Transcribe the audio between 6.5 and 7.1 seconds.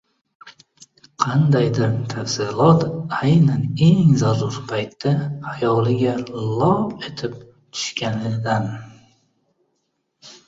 lop